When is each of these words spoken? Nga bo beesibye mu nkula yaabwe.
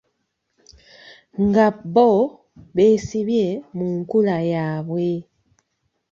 Nga 1.45 1.67
bo 1.93 2.09
beesibye 2.75 3.45
mu 3.77 3.87
nkula 3.99 4.37
yaabwe. 4.51 5.07